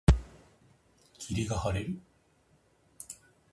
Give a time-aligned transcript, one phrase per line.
[1.19, 1.99] 霧が晴れる。